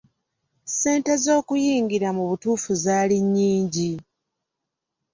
[0.65, 3.91] Ssente z'okuyingira mu butuufu zaali nnyingi.